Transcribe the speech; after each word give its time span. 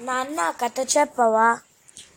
నాన్న 0.00 0.50
కథ 0.50 0.86
చెప్పవా? 0.98 1.58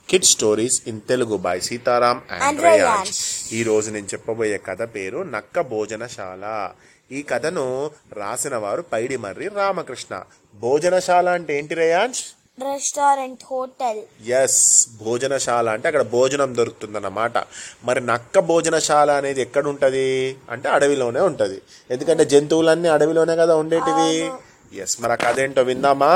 Kid 0.09 0.23
stories 0.23 0.81
in 0.87 1.01
Telugu 1.09 1.37
by 1.37 1.59
Sitaram 1.59 2.21
and 2.31 2.61
Riyaz. 2.61 3.53
ఈ 3.53 3.63
రోజు 3.63 3.91
నేను 3.91 4.05
చెప్పబోయే 4.05 4.57
కథ 4.57 4.81
పేరు 4.81 5.19
నక్క 5.19 5.59
భోజనశాల. 5.59 6.71
ఈ 7.11 7.21
కథను 7.21 7.91
రాసిన 8.13 8.55
వారు 8.55 8.81
పైడిమర్రి 8.81 9.47
రామకృష్ణ. 9.47 10.23
భోజనశాల 10.55 11.29
అంటే 11.29 11.57
ఏంటి 11.57 11.75
రేయాంష్ 11.75 12.23
రెస్టారెంట్ 12.61 13.43
హోటల్ 13.51 14.29
ఎస్ 14.29 14.87
భోజనశాల 15.03 15.69
అంటే 15.69 15.87
అక్కడ 15.87 16.01
భోజనం 16.01 16.55
దొరుకుతుందన్నమాట. 16.55 17.37
మరి 17.83 18.05
నక్క 18.05 18.39
భోజనశాల 18.39 19.11
అనేది 19.11 19.41
ఎక్కడ 19.41 19.67
ఉంటది? 19.67 20.37
అంటే 20.49 20.69
అడవిలోనే 20.69 21.19
ఉంటది. 21.19 21.61
ఎందుకంటే 21.91 22.25
జంతువులన్నీ 22.25 22.89
అడవిలోనే 22.89 23.35
కదా 23.35 23.55
ఉండేటివి. 23.55 24.31
ఎస్ 24.73 25.01
మరి 25.01 25.11
ఆ 25.11 25.15
కథ 25.15 25.39
ఏంటో 25.39 25.61
విందామా? 25.61 26.13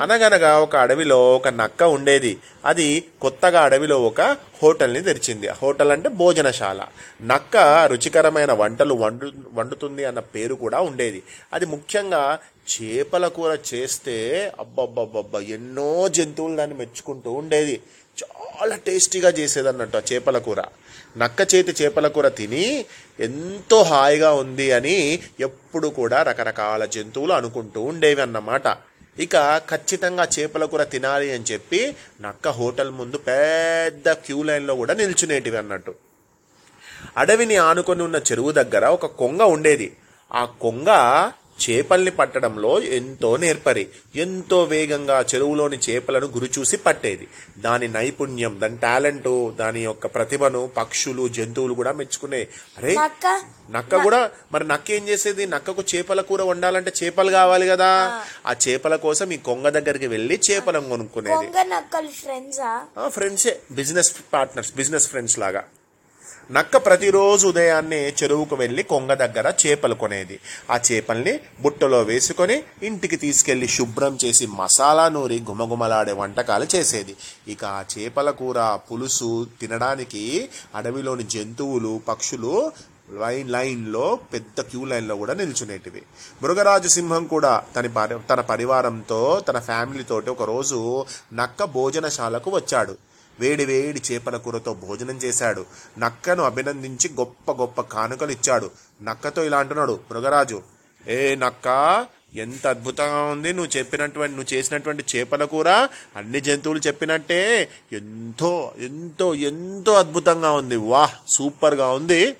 అనగనగా 0.00 0.58
ఒక 0.58 0.76
అడవిలో 0.76 1.36
ఒక 1.36 1.48
నక్క 1.48 1.82
ఉండేది. 1.82 2.38
అది 2.64 3.04
కొత్తగా 3.20 3.60
అడవిలో 3.60 4.02
ఒక 4.02 4.20
హోటల్ని 4.62 5.00
తెరిచింది. 5.00 5.48
ఆ 5.48 5.54
హోటల్ 5.62 5.92
అంటే 5.92 6.08
భోజనశాల. 6.08 6.84
నక్క 7.22 7.56
రుచికరమైన 7.92 8.52
వంటలు 8.52 8.94
వండు 8.94 9.32
వండుతుంది 9.52 10.04
అన్న 10.04 10.18
పేరు 10.18 10.54
కూడా 10.54 10.80
ఉండేది. 10.80 11.22
అది 11.52 11.66
ముఖ్యంగా 11.66 12.38
చేపల 12.64 13.28
కూర 13.28 13.58
చేస్తే 13.74 14.52
అబ్బబ్బబ్బబ్బా 14.60 15.40
ఎన్నో 15.40 16.08
జంతువులు 16.08 16.56
దాన్ని 16.56 16.76
మెచ్చుకుంటూ 16.76 17.32
ఉండేది. 17.32 17.80
చాలా 18.22 18.76
టేస్టీగా 18.76 19.30
చేసేది 19.30 19.68
అన్నట్టు 19.68 19.96
ఆ 19.96 20.00
చేపల 20.12 20.38
కూర. 20.38 20.60
నక్క 21.16 21.54
చేతి 21.54 21.84
చేపల 21.84 22.08
కూర 22.08 22.28
తిని 22.28 22.84
ఎంతో 23.20 23.82
హాయిగా 23.82 24.32
ఉంది 24.32 24.72
అని 24.72 25.20
ఎప్పుడు 25.40 25.88
కూడా 25.88 26.22
రకరకాల 26.22 26.84
జంతువులు 26.84 27.32
అనుకుంటూ 27.32 27.82
ఉండేవి 27.82 28.22
అన్నమాట 28.22 28.62
ఇక 29.18 29.36
ఖచ్చితంగా 29.70 30.28
చేపల 30.38 30.64
కూర 30.64 30.84
తినాలి 30.84 31.32
అని 31.32 31.44
చెప్పి 31.52 31.96
నక్క 32.20 32.48
హోటల్ 32.48 32.90
ముందు 32.90 33.16
పెద్ద 33.16 34.12
క్యూ 34.12 34.42
లైన్లో 34.42 34.74
కూడా 34.74 34.94
నిల్చునేటివి 34.94 35.56
అన్నట్టు. 35.56 35.94
అడవిని 37.16 37.56
ఆనుకొని 37.56 38.02
ఉన్న 38.02 38.16
చెరువు 38.16 38.52
దగ్గర 38.52 38.86
ఒక 38.86 39.06
కొంగ 39.06 39.42
ఉండేది. 39.42 39.96
ఆ 40.34 40.44
కొంగ 40.44 40.90
చేపల్ని 41.70 42.10
పట్టడంలో 42.10 42.80
ఎంతో 42.80 43.36
నేర్పరి 43.36 43.88
ఎంతో 44.16 44.62
వేగంగా 44.64 45.20
చెరువులోని 45.20 45.78
చేపలను 45.90 46.26
గురిచూసి 46.26 46.76
పట్టేది. 46.76 47.28
దాని 47.58 47.88
నైపుణ్యం 47.88 48.58
దాని 48.62 48.78
టాలెంట్ 48.78 49.56
దాని 49.56 49.80
యొక్క 49.80 50.06
ప్రతిభను 50.06 50.66
పక్షులు 50.76 51.28
జంతువులు 51.28 51.74
కూడా 51.74 51.92
మెచ్చుకునే. 51.92 52.46
అరే 52.78 52.94
నక్క. 53.70 54.02
కూడా 54.02 54.30
మరి 54.52 54.68
నక్క 54.68 54.90
ఏం 54.90 55.08
చేసేది? 55.08 55.46
నక్కకు 55.46 55.84
చేపల 55.94 56.20
కూర 56.20 56.42
వండాలంటే 56.42 56.92
చేపలు 57.04 57.30
కావాలి 57.30 57.66
కదా. 57.66 58.22
ఆ. 58.46 58.54
చేపల 58.68 58.96
కోసం 58.96 59.32
ఈ 59.32 59.36
కొంగ 59.36 59.68
దగ్గరికి 59.68 60.06
వెళ్ళి 60.06 60.40
చేపలను 60.50 60.88
కొనుక్కునేది. 60.88 61.46
ఫ్రెండ్సే 63.08 63.60
బిజినెస్ 63.70 64.14
పార్ట్నర్స్ 64.32 64.74
బిజినెస్ 64.76 65.08
ఫ్రెండ్స్ 65.08 65.38
లాగా. 65.38 65.64
నక్క 66.50 66.76
ప్రతిరోజు 66.76 67.46
ఉదయాన్నే 67.46 68.14
చెరువుకు 68.22 68.56
వెళ్ళి 68.56 68.82
కొంగ 68.82 69.14
దగ్గర 69.14 69.52
చేపలు 69.66 69.94
కొనేది. 69.94 70.40
ఆ 70.70 70.80
చేపల్ని 70.92 71.40
బుట్టలో 71.60 72.02
వేసుకొని 72.02 72.62
ఇంటికి 72.82 73.16
తీసుకెళ్ళి 73.16 73.68
శుభ్రం 73.68 74.18
చేసి 74.24 74.46
మసాలా 74.46 75.08
నూరి 75.08 75.44
గుమగుమలాడే 75.50 76.12
వంటకాలు 76.12 76.66
చేసేది. 76.76 77.16
ఇక 77.48 77.64
ఆ 77.64 77.84
చేపల 77.98 78.30
కూర 78.30 78.78
పులుసు 78.92 79.46
తినడానికి 79.60 80.48
అడవిలోని 80.74 81.22
జంతువులు 81.22 82.00
పక్షులు 82.08 82.72
లైన్ 83.10 83.50
లైన్లో 83.50 84.18
పెద్ద 84.32 84.60
క్యూ 84.60 84.84
లైన్లో 84.84 85.16
కూడా 85.16 85.34
నిల్చునేటివి. 85.34 86.02
మృగరాజు 86.42 86.88
సింహం 86.88 87.24
కూడా 87.26 87.62
తన 87.76 87.86
పరి 87.86 88.18
తన 88.30 88.40
పరివారంతో 88.40 89.42
తన 89.48 89.58
ఫ్యామిలీతోటి 89.58 90.30
ఒకరోజు 90.30 91.06
నక్క 91.32 91.64
భోజనశాలకు 91.64 92.50
వచ్చాడు. 92.50 93.13
వేడి 93.40 93.64
వేడి 93.64 94.02
చేపల 94.12 94.36
కూరతో 94.36 94.74
భోజనం 94.74 95.16
చేశాడు. 95.16 95.66
నక్కను 95.98 96.42
అభినందించి 96.42 97.10
గొప్ప 97.12 97.52
గొప్ప 97.52 97.80
కానుకలు 97.80 98.30
ఇచ్చాడు 98.30 98.70
నక్కతో 99.02 99.44
ఇలా 99.44 99.58
అంటున్నాడు 99.58 100.00
మృగరాజు 100.10 100.62
ఏ 101.08 101.34
నక్క 101.34 102.06
ఎంత 102.34 102.66
అద్భుతంగా 102.66 103.22
ఉంది 103.22 103.52
నువ్వు 103.52 103.78
చెప్పినటువంటి 103.78 104.36
నువ్వు 104.36 104.54
చేసినటువంటి 104.54 105.04
చేపల 105.16 105.44
కూర 105.44 105.70
అన్ని 106.16 106.40
జంతువులు 106.40 106.78
చెప్పినట్టే 106.78 107.68
ఎంతో 107.92 108.72
ఎంతో 108.78 109.34
ఎంతో 109.34 109.94
అద్భుతంగా 109.94 110.52
ఉంది. 110.52 110.76
వాహ్ 110.76 111.10
సూపర్గా 111.28 111.92
ఉంది. 111.92 112.36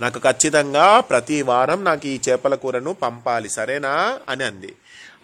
నాకు 0.00 0.18
ఖచ్చితంగా 0.18 1.00
ప్రతి 1.00 1.42
వారం 1.42 1.84
నాకు 1.84 2.06
ఈ 2.06 2.20
చేపల 2.28 2.54
కూరను 2.54 2.92
పంపాలి 2.92 3.48
సరేనా? 3.48 4.20
అని 4.28 4.44
అంది. 4.44 4.74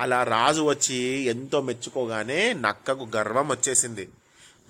అలా 0.00 0.22
రాజు 0.22 0.62
వచ్చి 0.62 0.96
ఎంతో 1.24 1.60
మెచ్చుకోగానే 1.60 2.52
నక్కకు 2.52 3.08
గర్వం 3.16 3.48
వచ్చేసింది. 3.48 4.08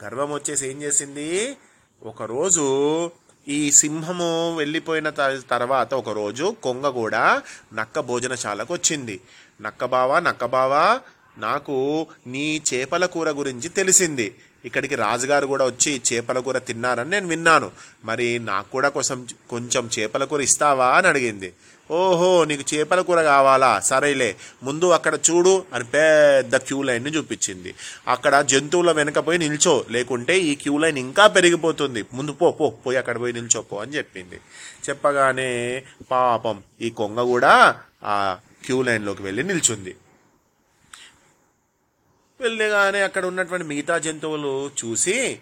గర్వం 0.04 0.32
వచ్చేసి 0.32 0.68
ఏం 0.68 0.82
చేసింది? 0.82 1.56
ఒకరోజు 2.02 3.10
ఈ 3.48 3.72
సింహము 3.72 4.56
వెళ్ళిపోయిన 4.58 5.10
త- 5.10 5.42
తర్వాత 5.50 5.94
ఒకరోజు 5.94 6.56
కొంగ 6.62 6.88
కూడా 6.88 7.42
నక్క 7.74 8.00
భోజనశాలకు 8.00 8.74
వచ్చింది. 8.74 9.20
నక్క 9.60 9.84
బావా 9.84 10.20
నక్క 10.20 10.44
బావా 10.44 11.00
నాకు 11.38 12.06
నీ 12.26 12.62
చేపల 12.74 13.06
కూర 13.06 13.30
గురించి 13.30 13.68
తెలిసింది. 13.68 14.34
ఇక్కడికి 14.66 14.94
రాజుగారు 14.94 15.46
కూడా 15.46 15.64
వచ్చి 15.64 16.02
చేపల 16.08 16.38
కూర 16.38 16.58
తిన్నారని 16.58 17.10
నేను 17.10 17.28
విన్నాను. 17.28 17.70
మరి 18.04 18.38
నాకు 18.38 18.68
కూడా 18.70 18.88
కోసం 18.88 19.26
కొంచెం 19.50 19.90
చేపల 19.98 20.24
కూర 20.24 20.40
ఇస్తావా 20.40 20.88
అని 20.88 21.08
అడిగింది. 21.08 21.52
ఓహో 21.90 22.44
నీకు 22.44 22.74
చేపల 22.74 23.00
కూర 23.00 23.22
కావాలా? 23.22 23.80
సరేలే 23.80 24.36
ముందు 24.62 24.86
అక్కడ 24.86 25.14
చూడు 25.14 25.64
అని 25.74 25.84
పెద్ద 25.84 26.56
క్యూ 26.56 26.82
లైన్ని 26.82 27.10
చూపించింది. 27.10 27.74
అక్కడ 28.08 28.40
జంతువుల 28.40 28.92
వెనక 28.92 29.18
పోయి 29.26 29.38
నిల్చో 29.38 29.84
లేకుంటే 29.90 30.38
ఈ 30.38 30.54
క్యూ 30.54 30.78
లైన్ 30.78 30.98
ఇంకా 30.98 31.26
పెరిగిపోతుంది. 31.26 32.04
ముందు 32.14 32.32
పో 32.32 32.50
పో 32.52 32.70
పోయి 32.70 32.98
అక్కడ 32.98 33.20
పోయి 33.20 33.32
నిల్చో 33.32 33.62
పో 33.62 33.76
అని 33.76 33.92
చెప్పింది. 33.92 34.40
చెప్పగానే 34.88 35.82
పాపం 36.10 36.62
ఈ 36.80 36.90
కొంగ 36.90 37.20
కూడా 37.20 37.76
ఆ 38.04 38.36
క్యూ 38.66 38.82
లైన్లోకి 38.82 39.22
వెళ్ళి 39.22 39.42
నిల్చుంది. 39.42 39.94
వెళ్ళగానే 42.46 43.02
అక్కడ 43.02 43.26
ఉన్నటువంటి 43.26 43.66
మిగతా 43.66 43.98
జంతువులు 43.98 44.70
చూసి 44.84 45.38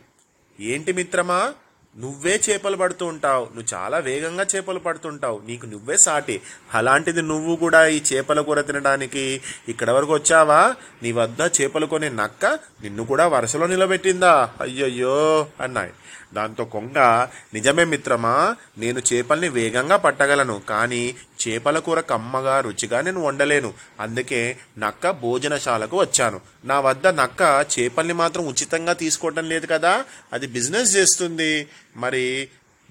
ఏంటి 0.60 0.92
మిత్రమా? 0.92 1.52
నువ్వే 1.96 2.40
చేపలు 2.50 2.76
పడుతూ 2.76 3.06
ఉంటావు. 3.06 3.44
నువ్వు 3.44 3.74
చాలా 3.74 3.98
వేగంగా 3.98 4.46
చేపలు 4.56 4.78
పడుతుంటావు. 4.78 5.42
నీకు 5.46 5.66
నువ్వే 5.66 5.96
సాటి. 5.96 6.40
అలాంటిది 6.74 7.22
నువ్వు 7.22 7.56
కూడా 7.56 7.86
ఈ 7.86 8.00
చేపల 8.12 8.40
కూర 8.40 8.60
తినడానికి 8.60 9.40
ఇక్కడ 9.68 9.90
వరకు 9.90 10.12
వచ్చావా? 10.14 10.74
నీ 11.02 11.12
వద్ద 11.12 11.40
చేపలు 11.60 11.86
కొనే 11.86 12.08
నక్క 12.08 12.46
నిన్ను 12.82 13.04
కూడా 13.04 13.26
వరుసలో 13.26 13.66
నిలబెట్టిందా? 13.66 14.50
అయ్యయ్యో 14.60 15.46
అన్నాయి. 15.60 15.92
దాంతో 16.34 16.64
కొంగ 16.64 17.26
నిజమే 17.54 17.84
మిత్రమా 17.84 18.56
నేను 18.78 19.02
చేపల్ని 19.12 19.48
వేగంగా 19.48 19.96
పట్టగలను. 19.96 20.62
కానీ 20.68 21.14
చేపల 21.48 21.78
కూర 21.78 22.00
కమ్మగా 22.00 22.60
రుచిగా 22.60 23.00
నేను 23.00 23.20
వండలేను. 23.20 23.74
అందుకే 24.00 24.56
నక్క 24.78 25.10
భోజనశాలకు 25.10 26.00
వచ్చాను. 26.00 26.40
నా 26.64 26.80
వద్ద 26.80 27.06
నక్క 27.06 27.66
చేపల్ని 27.78 28.12
మాత్రం 28.12 28.46
ఉచితంగా 28.46 28.92
తీసుకోవడం 28.92 29.48
లేదు 29.48 29.66
కదా? 29.66 30.04
అది 30.32 30.46
బిజినెస్ 30.46 30.96
చేస్తుంది. 30.96 31.68
మరి 31.96 32.48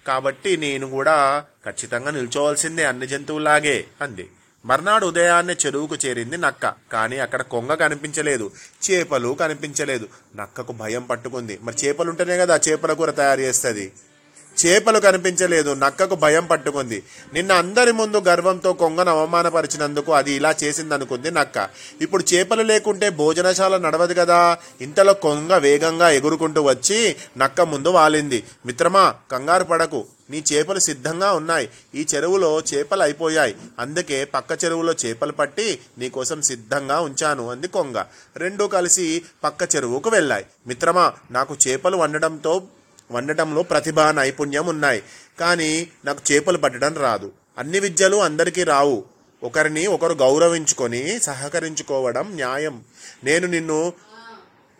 కాబట్టి 0.08 0.58
నేను 0.58 0.90
కూడా 0.90 1.46
ఖచ్చితంగా 1.66 2.12
నిల్చోవాల్సిందే 2.12 2.86
అన్ని 2.86 3.08
జంతువులాగే 3.08 3.86
అంది. 4.02 4.30
మర్నాడు 4.66 5.06
ఉదయాన్నే 5.06 5.56
చెరువుకు 5.66 5.96
చేరింది 6.06 6.38
నక్క. 6.38 6.74
కానీ 6.92 7.18
అక్కడ 7.18 7.42
కొంగ 7.42 7.74
కనిపించలేదు. 7.74 8.52
చేపలు 8.92 9.38
కనిపించలేదు. 9.40 10.08
నక్కకు 10.36 10.72
భయం 10.72 11.04
పట్టుకుంది. 11.04 11.60
మరి 11.62 11.76
చేపలుంటేనే 11.86 12.38
కదా 12.38 12.60
చేపల 12.70 12.94
కూర 12.94 13.12
తయారు 13.12 13.42
చేస్తుంది? 13.42 13.92
చేపలు 14.66 15.00
కనిపించలేదు 15.00 15.74
నక్కకు 15.74 16.16
భయం 16.16 16.46
పట్టుకుంది. 16.46 17.04
నిన్న 17.34 17.52
అందరి 17.52 17.92
ముందు 17.92 18.18
గర్వంతో 18.18 18.74
కొంగను 18.74 19.12
అవమానపరిచినందుకు 19.12 20.14
అది 20.14 20.32
ఇలా 20.32 20.56
చేసిందనుకుంది 20.64 21.32
నక్క. 21.32 21.70
ఇప్పుడు 22.02 22.24
చేపలు 22.34 22.62
లేకుంటే 22.62 23.10
భోజనశాల 23.10 23.78
నడవదు 23.78 24.14
కదా. 24.14 24.58
ఇంతలో 24.82 25.14
కొంగ 25.14 25.58
వేగంగా 25.58 26.10
ఎగురుకుంటూ 26.10 26.62
వచ్చి 26.62 27.16
నక్క 27.38 27.62
ముందు 27.62 27.88
వాలింది. 27.88 28.44
మిత్రమా 28.66 29.16
కంగారు 29.32 29.64
పడకు. 29.64 30.06
నీ 30.30 30.44
చేపలు 30.54 30.80
సిద్ధంగా 30.80 31.32
ఉన్నాయి. 31.32 31.70
ఈ 31.96 32.06
చెరువులో 32.16 32.60
చేపలు 32.60 33.04
అయిపోయాయి. 33.04 33.56
అందుకే 33.80 34.26
పక్క 34.26 34.64
చెరువులో 34.64 34.94
చేపలు 35.06 35.32
పట్టి 35.32 35.80
నీకోసం 35.98 36.42
సిద్ధంగా 36.42 37.00
ఉంచాను 37.00 37.52
అంది 37.52 37.68
కొంగ. 37.68 38.04
రెండూ 38.38 38.68
కలిసి 38.68 39.22
పక్క 39.44 39.76
చెరువుకు 39.76 40.10
వెళ్ళాయి. 40.10 40.46
మిత్రమా 40.68 41.14
నాకు 41.32 41.58
చేపలు 41.68 41.98
వండడంతో 41.98 42.64
వండటంలో 43.12 43.64
ప్రతిభ 43.64 44.00
నైపుణ్యం 44.00 44.68
ఉన్నాయి. 44.68 45.04
కానీ 45.40 45.88
నాకు 46.06 46.20
చేపలు 46.32 46.58
పట్టడం 46.58 46.94
రాదు. 46.94 47.32
అన్ని 47.58 47.80
విద్యలు 47.80 48.18
అందరికీ 48.18 48.64
రావు. 48.64 49.04
ఒకరిని 49.44 49.88
ఒకరు 49.88 50.14
గౌరవించుకొని 50.14 51.20
సహకరించుకోవడం 51.20 52.32
న్యాయం. 52.36 52.84
నేను 53.24 53.48
నిన్ను 53.48 53.94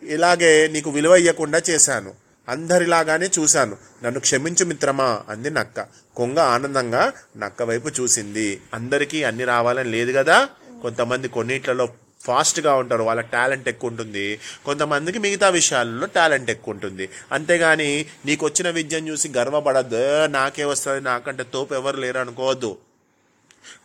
ఇలాగే 0.02 0.68
నీకు 0.68 0.90
విలువ 0.90 1.16
ఇవ్వకుండా 1.16 1.62
చేశాను. 1.70 2.14
అందరిలాగానే 2.48 3.30
చూశాను. 3.38 3.76
నన్ను 4.04 4.20
క్షమించు 4.20 4.64
మిత్రమా? 4.64 5.20
అంది 5.28 5.50
నక్క. 5.50 5.86
కొంగ 6.16 6.38
ఆనందంగా 6.38 7.12
నక్క 7.36 7.62
వైపు 7.62 7.88
చూసింది. 7.88 8.60
అందరికీ 8.74 9.22
అన్ని 9.22 9.44
రావాలని 9.44 9.90
లేదు 9.90 10.12
కదా? 10.18 10.48
కొంతమంది 10.82 11.28
కొన్నిట్లలో 11.28 11.88
ఫాస్ట్గా 12.24 12.74
ఉంటారు. 12.74 13.02
వాళ్ళ 13.02 13.20
టాలెంట్ 13.20 13.68
ఎక్కువ 13.68 13.90
ఉంటుంది 13.90 14.40
కొంతమందికి 14.64 15.18
మిగతా 15.18 15.48
విషయాల్లో 15.48 16.06
టాలెంట్ 16.06 16.50
ఎక్కువ 16.50 16.74
ఉంటుంది 16.74 17.08
అంతేగాని 17.32 18.06
నీకు 18.26 18.46
వచ్చిన 18.46 18.70
విద్యను 18.70 19.08
చూసి 19.08 19.28
గర్వపడద్దు. 19.28 19.96
"ఏ, 19.96 20.26
నాకే 20.26 20.64
వస్తుంది 20.64 21.00
నాకంటే 21.00 21.42
తోపు 21.42 21.74
ఎవరు 21.74 21.96
లేరు 21.96 22.18
అనుకోవద్దు. 22.18 22.78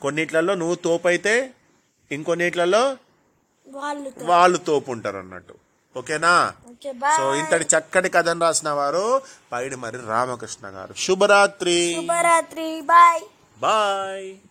కొన్నిట్లలో 0.01 0.55
నువ్వు 0.55 0.75
తోపు 0.75 1.07
అయితే 1.07 1.51
ఇంకొన్నిట్లలో 2.11 2.97
వాళ్ళు 3.67 4.11
వాళ్ళు 4.21 4.57
తోపు 4.57 4.91
ఉంటారు 4.91 5.17
అన్నట్టు 5.17 5.53
ఓకేనా 5.97 6.53
సో 7.17 7.35
ఇంతటి 7.35 7.65
చక్కటి 7.77 8.09
కథను 8.09 8.41
రాసిన 8.41 8.69
వారు 8.69 9.21
పైడి 9.51 9.75
మరి 9.75 9.97
రామకృష్ణ 10.07 10.67
గారు. 10.67 10.93
శుభరాత్రి. 10.93 11.93
శుభరాత్రి 11.95 12.81
బాయ్. 12.81 13.21
బాయ్. 13.59 14.48